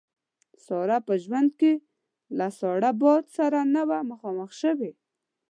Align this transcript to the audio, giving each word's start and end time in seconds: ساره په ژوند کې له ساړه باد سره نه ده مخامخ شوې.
ساره 0.65 0.97
په 1.07 1.13
ژوند 1.23 1.49
کې 1.59 1.73
له 2.37 2.47
ساړه 2.59 2.91
باد 3.01 3.23
سره 3.37 3.59
نه 3.73 3.83
ده 3.89 3.97
مخامخ 4.11 4.49
شوې. 4.61 4.91